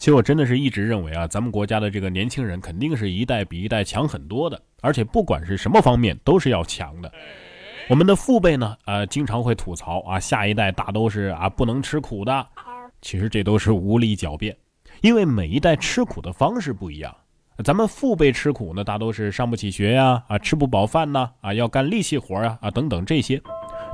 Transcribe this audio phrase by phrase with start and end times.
[0.00, 7.12] 其实我真的是一直认为啊，咱们国家的这个年轻人肯定是一代比一代强很多的，而且不管是什么方面都是要强的。
[7.86, 12.46] 我们的父辈呢，呃，经常会吐槽啊，下一代大都是啊不能吃苦的。
[13.02, 14.56] 其实这都是无理狡辩，
[15.02, 17.14] 因为每一代吃苦的方式不一样。
[17.62, 23.38] 咱们父辈吃苦呢，大都是上不起学呀，啊，吃不饱饭呐，啊，要干力气活啊，啊，等等这些。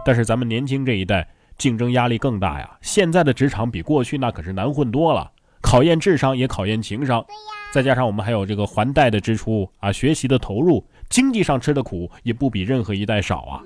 [0.04, 1.28] 但是咱们年轻这一代
[1.58, 5.32] 竞争压力更大呀，现在的职场比过去那可是难混多了。
[5.66, 7.26] 考验智商也考验情商，
[7.72, 13.60] 再加上我们还有这个还贷的支出啊，学习的投入，经济上吃的苦也不比任何一代少啊。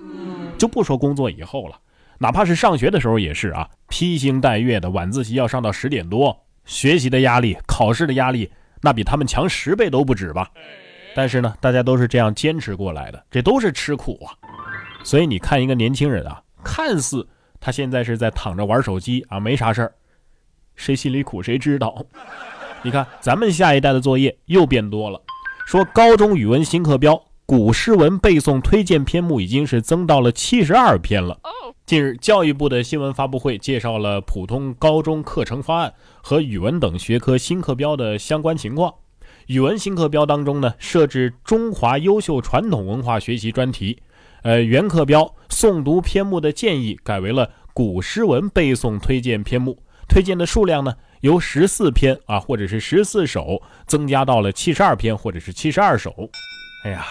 [0.56, 1.78] 就不说工作以后了，
[2.16, 6.34] 哪怕是上学的时候也是啊，披星戴月的晚自习要上到十点多，
[6.64, 10.50] 学习的压力、考试的压力，那比他们强十倍都不止吧。
[11.14, 14.32] 但是呢，大家都是这样坚持过来的，这都是吃苦啊。
[15.04, 17.28] 所以你看一个年轻人啊，看似
[17.60, 19.92] 他现在是在躺着玩手机啊，没啥事儿。
[20.80, 22.06] 谁心里苦谁知道？
[22.82, 25.20] 你看，咱们下一代的作业又变多了。
[25.66, 31.38] 说高中语文新课标古诗文背诵推荐篇目已经是增到了七十二篇了。
[31.84, 38.94] 近日，教育部的新闻发布会介绍了普通高中课程方案和语文等学科新课标的相关情况。
[39.48, 43.98] 语文新课标当中呢，设置中华优秀传统文化学习专题。
[44.42, 49.82] 呃，原课标诵读篇目的建议改为了古诗文背诵推荐篇目。
[50.10, 56.28] 推荐的数量呢，由十四篇啊，或者是十四首，增加到了七十二篇，或者是七十二首。
[56.84, 57.06] 哎呀，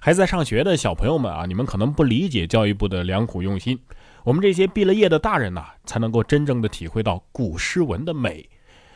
[0.00, 3.78] 还在上学的小朋友们啊，你们可能不理解教育部的良苦用心。
[4.24, 8.48] 我们这些毕了业的大人呐，才能够真正的体会到古诗文的美。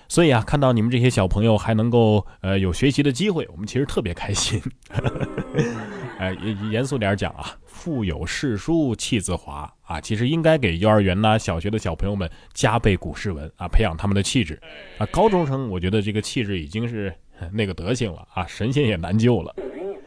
[0.08, 4.62] 所以啊，看到你们这些小朋友还能够呃有学习的机会，我们其实特别开心。
[6.24, 6.36] 哎，
[6.70, 7.56] 严肃点讲啊。
[7.66, 10.00] 腹有诗书气自华啊！
[10.00, 14.58] 其实应该给幼儿园呐、小学的小朋友们加背古诗文啊，培养他们的气质
[14.96, 15.04] 啊。
[15.06, 17.12] 高中生，我觉得这个气质已经是
[17.52, 19.54] 那个德行了啊，神仙也难救了。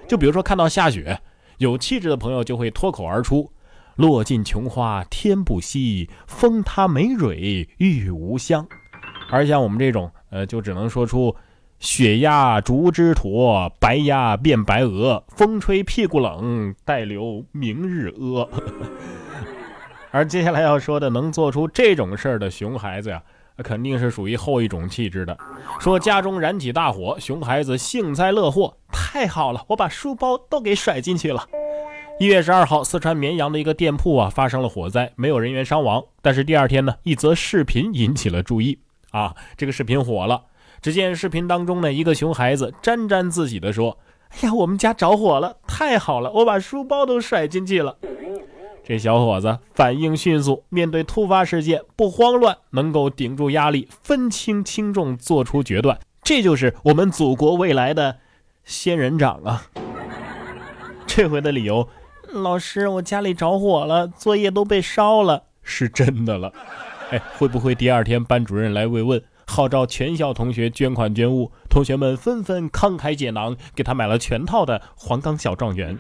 [0.08, 1.20] 就比如说看到下雪，
[1.58, 3.52] 有气质的朋友就会脱口而出
[3.98, 8.68] ：“落尽琼花天不惜，风塌梅蕊玉无香。”
[9.30, 11.36] 而像我们这种，呃，就只能说出。
[11.80, 15.24] 雪压竹枝驼，白鸭变白鹅。
[15.30, 18.50] 风吹屁股冷，待留明日阿。
[20.10, 23.22] 而接下来要说的，能做出这种事儿的熊孩子呀，
[23.58, 25.38] 肯定是属于后一种气质的。
[25.80, 31.46] 说家中燃起大火，熊孩子幸灾乐祸，太好了，我把书包都给甩进去了。
[32.20, 36.04] 一月十二号，四川绵阳的一个店铺啊发生了火灾，没有人员伤亡。
[36.24, 38.80] 但是第二天呢，一则视频引起了注意
[39.12, 40.42] 啊，这个视频火了。
[40.82, 43.98] 只见视频当中呢，一个熊孩子沾沾自喜地说
[44.30, 47.98] ：“哎呀，我们家着火了，太好了，我把书包都甩进去了。”
[48.84, 56.00] 这小伙子反应迅速，面对突发事件不慌乱，能够顶住压力，分清轻重，做出决断。
[56.24, 58.18] 这就是我们祖国未来的
[58.64, 59.64] 仙人掌啊！
[61.06, 61.90] 这回的理由，
[62.32, 66.54] 老师，我家里着火了，作业都被烧了，是真的了。
[67.10, 69.22] 哎，会不会第二天班主任来慰问？
[69.48, 75.98] 号召全校同学捐款捐物，同学们纷纷慷慨解囊，给他买了全套的黄冈小状元。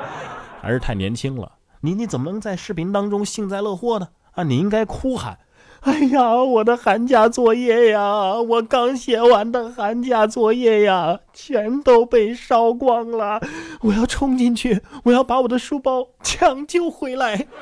[0.62, 4.08] 还是太年轻了，你你怎么能在视频当中幸灾乐祸呢？
[4.32, 5.38] 啊，你应该哭喊
[5.80, 13.40] ：“哎呀，我的寒假作业呀，我刚写完的寒假作业呀，全都被烧光了！
[13.80, 17.46] 我要冲进去，我要把我的书包抢救回来。”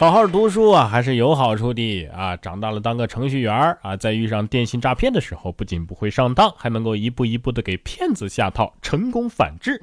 [0.00, 2.34] 好好读书啊，还是有好处的啊！
[2.34, 9.78] 长大了当个程序员啊，在遇上电信诈骗的时候，不仅不会上当，还能够一步一步的给骗子下套，成功反制。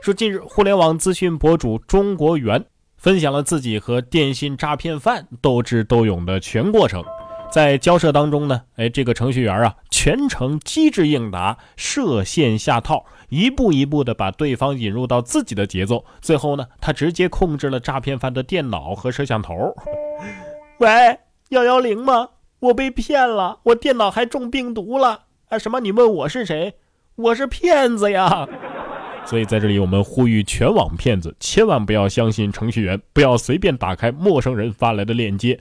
[0.00, 2.64] 说近日，互联网资讯博主中国元
[2.96, 7.04] 分享了自己和电信诈骗犯斗智斗勇的全过程。
[7.50, 16.04] 在交涉当中呢，哎，这个程序员啊，全程机智应答，设线下套，一步一步的把对方引入到自己的节奏。
[16.20, 19.74] 最后呢，他直接控制了诈骗犯的电脑和摄像头。
[20.78, 22.28] 喂，幺幺零吗？
[22.60, 25.22] 我被骗了，我电脑还中病毒了。
[25.48, 25.80] 啊，什么？
[25.80, 26.74] 你问我是谁？
[27.16, 28.46] 我是骗子呀！
[29.24, 35.58] 所以在这里，我们呼吁全网骗子千万不要相信程序员，不要随便打开陌生人发来的链接。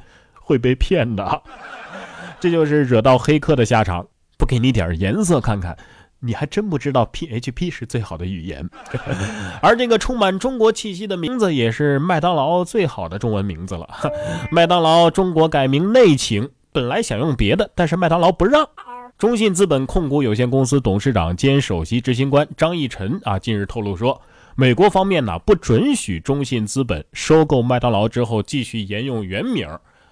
[0.47, 1.43] 会被骗的，
[2.39, 4.07] 这就是惹到黑客的下场。
[4.37, 5.75] 不给你点颜色看看，
[6.19, 8.69] 你还真不知道 PHP 是最好的语言。
[9.61, 13.89] 而这个充满中国气息的名字，也是麦当劳最好的中文名字了。
[14.51, 18.69] 麦当劳中国改名内情，本来想用别的，但是麦当劳不让。
[19.17, 24.21] 中信资本控股有限公司董事长兼首席执行官张义晨啊，近日透露说，
[24.55, 29.67] 美国方面呢不准许中信资本收购麦当劳之后继续沿用原名。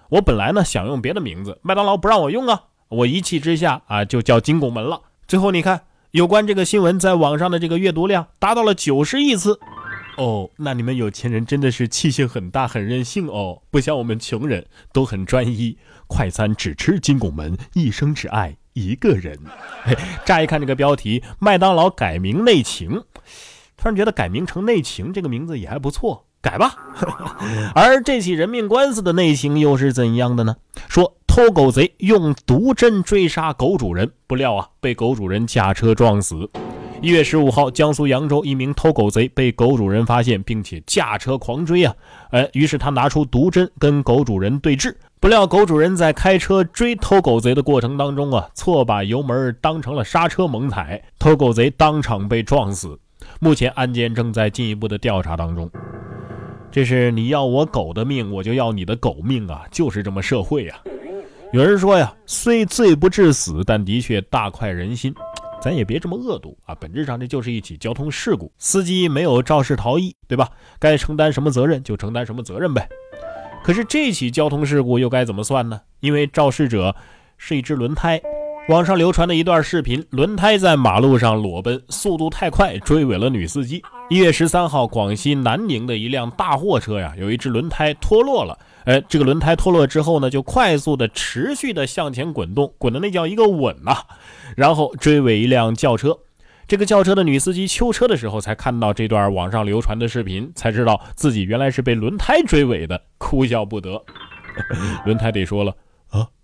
[0.10, 5.02] 我本来呢想用别的名字，麦当劳不让我用啊我一气之下啊就叫金拱门了。
[5.28, 9.60] 最后你看，有关这个新闻在网上的这个阅读量达到了九十亿次。
[10.18, 15.78] 哦，那你们有钱人真的是气性很大，很任性哦，不像我们穷人都很专一，
[16.08, 19.38] 快餐只吃金拱门，一生只爱一个人。
[20.24, 23.04] 乍一看这个标题，麦当劳改名内情，
[23.76, 26.78] 突然觉得改名成内情这个名字也还不错，改吧。
[27.76, 30.56] 而这起人命官司的内情又是怎样的呢？
[30.88, 36.50] 说偷狗贼用毒针追杀狗主人，不料啊，被狗主人驾车撞死。
[37.02, 41.94] 一月十五号，江苏扬州一名偷狗贼被狗主人发现，并且驾车狂追啊！
[42.32, 52.98] 哎，于是他拿出毒针跟狗主人对峙，不料狗主人在开车追偷狗贼的过程当中啊，错把油门当成了刹车猛踩，偷狗贼当场被撞死。
[53.40, 55.70] 目前案件正在进一步的调查当中。
[56.72, 59.64] 这是你要我狗的命，我就要你的狗命啊！
[59.72, 60.76] 就是这么社会呀。
[61.54, 65.14] 有人说呀，虽罪不至死，但的确大快人心。
[65.62, 66.76] 咱也别这么恶毒啊！
[66.80, 70.50] 本质上这就是一起交通事故，司机没有肇事逃逸，对吧？
[70.78, 72.88] 该承担什么责任就承担什么责任呗。
[73.64, 75.82] 可是这起交通事故又该怎么算呢？
[76.02, 76.96] 因为肇事者
[77.38, 78.22] 是一只轮胎。
[78.68, 83.84] 网上流传的一段视频，轮胎在马路上裸奔，速度太快，追尾了女司机。
[84.10, 88.58] 一月十三号，广西南宁的一辆大货车呀，有一只轮胎脱落了。
[88.86, 93.98] 哎，这个轮胎脱落之后呢，就快速的、持续的向前滚动，滚的那叫一个稳呐。
[94.58, 96.18] 然后追尾一辆轿车，
[96.68, 104.02] 这个轿车的女司机修车的时候，才看到这段网上流传的视频，才知道自己原来是被轮胎追尾的，哭笑不得。
[105.06, 105.72] 轮胎得说了。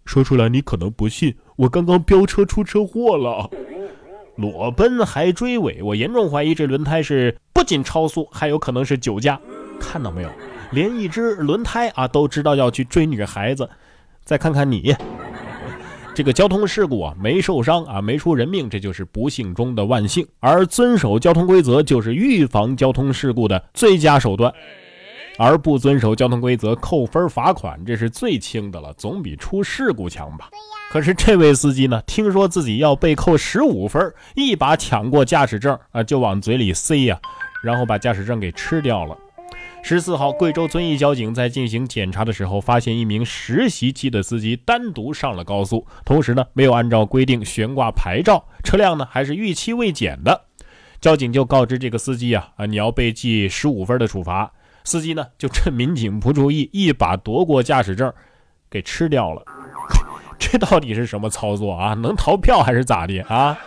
[0.05, 3.49] 说出来你可能不信，我刚刚飙车出车祸了，
[4.35, 9.39] 裸奔还追尾，我严重怀疑这轮胎是不仅超速，还有可能是酒驾。
[9.79, 10.29] 看到没有，
[10.71, 13.69] 连一只轮胎啊都知道要去追女孩子。
[14.23, 14.95] 再看看你，
[16.13, 20.27] 这个交通事故啊没受伤啊没出人命，这就是不幸中的万幸。
[20.39, 24.53] 而遵守交通规则就是预防交通事故的最佳手段。
[25.43, 30.47] 而不遵守交通规则扣分罚款，这是最轻的了，总比出事故强吧？
[30.91, 37.19] 可是这位司机呢，听说自己要被扣十五分，一把抢过驾驶证啊，就往嘴里塞呀，
[37.63, 39.17] 然后把驾驶证给吃掉了。
[39.81, 50.41] 十四号，贵州遵义交警在进行检查的时候，发现一名实习期的司机单独上了高速，同时呢，没有按照规定悬挂牌照，车辆呢还是逾期未检的。
[50.99, 54.51] 交警就告知这个司机啊啊，你要被记十五分的处罚。
[54.83, 58.11] 司机呢就趁民警不注意，一把夺过驾驶证，
[58.69, 59.43] 给吃掉了。
[60.39, 61.93] 这到底是什么操作啊？
[61.93, 63.57] 能逃票还是咋的啊？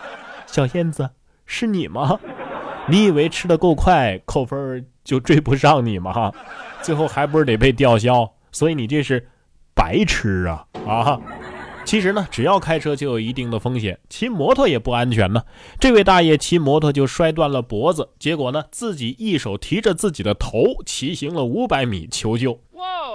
[0.45, 1.09] 小燕子，
[1.45, 2.19] 是你吗？
[2.87, 6.31] 你以为吃的够快，扣分就追不上你吗？
[6.81, 8.29] 最后还不是得被吊销？
[8.51, 9.27] 所以你这是
[9.73, 11.19] 白吃啊啊！
[11.85, 15.43] 其实呢，只要开车就有一定的风险，骑摩托也不安全呢。
[15.79, 22.59] 这位大爷骑摩托就摔断了脖子，结果呢，自己一手提着自己的头骑行了五百米求救。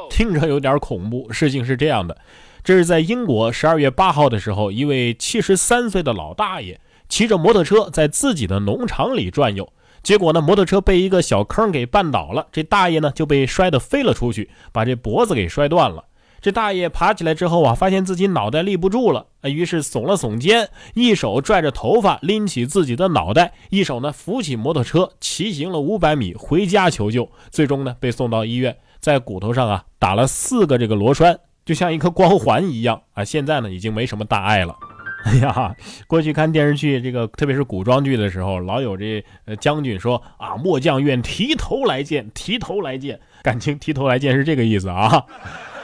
[0.09, 1.31] 听着有点恐怖。
[1.33, 2.17] 事情是这样的，
[2.63, 16.05] 这是在英国十二月八号的时候，一位七十三岁的老大爷骑着摩托车在自己的农场里转悠，结果呢，摩托车被一个小坑给绊倒了，这大爷呢就被摔得飞了出去，把这脖子给摔断了。
[16.41, 27.31] 这大爷爬起来之后啊，发现自己脑袋立不住了，于是耸了耸肩，一手拽着头发拎起自己的脑袋，一手呢扶起摩托车，骑行了五百米回家求救。
[27.51, 33.23] 最终呢被送到医院，在骨头上啊打了四个这个螺栓，就像一颗光环一样啊。
[33.23, 34.75] 现在呢已经没什么大碍了。
[35.27, 39.23] 哎呀，过去看电视剧，这个特别是古装剧的时候，老有这
[39.61, 45.23] 将军说啊，末将愿提头来见，提头来见，感情提头来见是这个意思啊。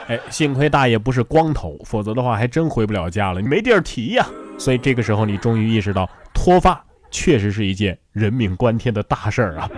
[0.07, 4.25] 哎，幸亏大爷不是光头，否则的话还真回不了家了，你没地儿提呀。
[4.57, 9.69] 所以这个时候你终于意识到，脱发确实是一件人命关天的大事儿啊。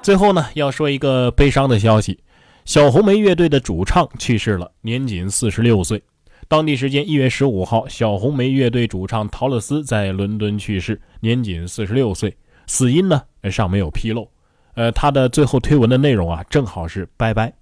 [0.00, 2.18] 最后呢，要说一个悲伤的消息，
[2.64, 6.02] 小红莓乐队的主唱去世了，年仅四十六岁。
[6.48, 12.36] 当地时间一月十五号，小红莓乐队主唱陶乐斯在伦敦去世，年仅四十六岁。
[12.66, 14.30] 死因呢尚没有披露。
[14.74, 17.52] 呃，他的最后推文的内容啊，正好是拜拜。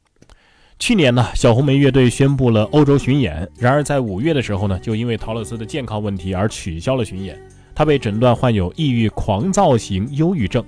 [0.81, 7.39] 去年呢，小红莓乐队宣布了欧洲巡演，然而在五月的时候呢，就因为陶乐斯的健康问题而取消了巡演。
[7.75, 10.65] 他被诊断患有抑郁狂躁型忧郁症。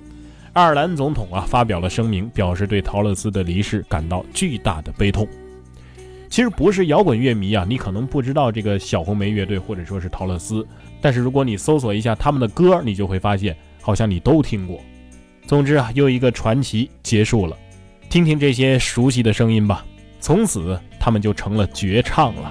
[0.53, 5.27] 爱尔兰总统啊发表了声明，表示对陶乐斯的离世感到巨大的悲痛。
[6.29, 10.65] 其实不是摇滚乐迷啊，你可能不知道这个小红莓乐队或者说是陶乐斯，
[11.01, 14.79] 但是如果你搜索一下他们的歌，你就会发现好像你都听过。
[15.47, 17.57] 总之啊，又一个传奇结束了。
[18.09, 19.83] 听听这些熟悉的声音吧。
[20.23, 22.49] 从此，他们就成了绝唱了。